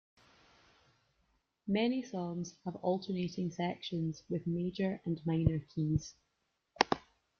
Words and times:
Many 1.67 2.01
songs 2.01 2.55
have 2.65 2.75
alternating 2.77 3.51
sections 3.51 4.23
with 4.31 4.47
major 4.47 4.99
and 5.05 5.21
minor 5.27 5.59
keys. 5.75 6.15